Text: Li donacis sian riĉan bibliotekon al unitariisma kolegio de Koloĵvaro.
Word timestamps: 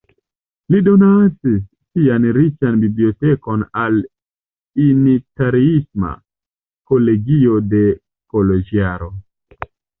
Li 0.75 0.77
donacis 0.85 1.59
sian 1.97 2.25
riĉan 2.37 2.79
bibliotekon 2.85 3.67
al 3.83 4.01
unitariisma 4.87 6.11
kolegio 6.95 7.63
de 7.77 7.87
Koloĵvaro. 8.35 9.15